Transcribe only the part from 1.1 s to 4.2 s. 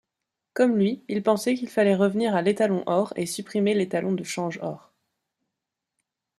pensait qu'il fallait revenir à l'étalon-or et supprimer l'étalon